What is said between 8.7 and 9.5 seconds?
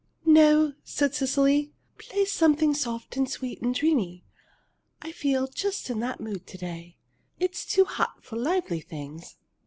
things."